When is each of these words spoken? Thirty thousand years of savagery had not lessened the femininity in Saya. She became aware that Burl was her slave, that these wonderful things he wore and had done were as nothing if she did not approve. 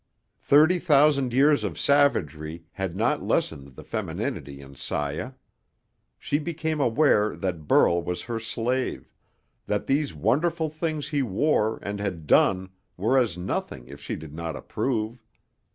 Thirty 0.41 0.79
thousand 0.79 1.31
years 1.31 1.63
of 1.63 1.77
savagery 1.77 2.65
had 2.71 2.95
not 2.95 3.21
lessened 3.21 3.75
the 3.75 3.83
femininity 3.83 4.59
in 4.59 4.73
Saya. 4.73 5.33
She 6.17 6.39
became 6.39 6.79
aware 6.81 7.35
that 7.35 7.67
Burl 7.67 8.01
was 8.01 8.23
her 8.23 8.39
slave, 8.39 9.11
that 9.67 9.85
these 9.85 10.15
wonderful 10.15 10.69
things 10.69 11.09
he 11.09 11.21
wore 11.21 11.77
and 11.83 11.99
had 11.99 12.25
done 12.25 12.71
were 12.97 13.15
as 13.15 13.37
nothing 13.37 13.87
if 13.89 14.01
she 14.01 14.15
did 14.15 14.33
not 14.33 14.55
approve. 14.55 15.23